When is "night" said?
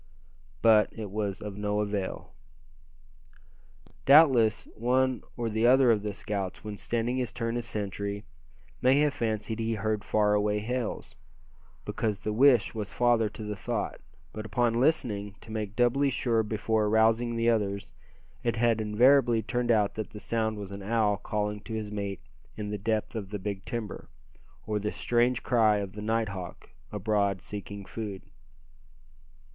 26.01-26.29